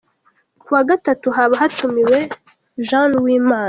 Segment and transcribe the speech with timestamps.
[0.61, 2.17] Ku wa Gatatu: Haba hatumiwe
[2.87, 3.59] Janne Uwimana.